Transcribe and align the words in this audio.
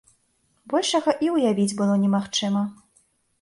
Большага 0.71 1.13
і 1.25 1.29
ўявіць 1.35 1.67
было 1.83 1.99
немагчыма. 2.07 2.65